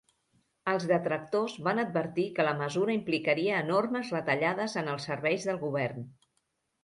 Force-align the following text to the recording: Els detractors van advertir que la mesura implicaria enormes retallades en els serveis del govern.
Els 0.71 0.85
detractors 0.91 1.57
van 1.67 1.81
advertir 1.81 2.23
que 2.39 2.45
la 2.47 2.53
mesura 2.61 2.95
implicaria 2.97 3.59
enormes 3.65 4.09
retallades 4.15 4.75
en 4.83 4.89
els 4.95 5.05
serveis 5.11 5.45
del 5.51 5.61
govern. 5.67 6.09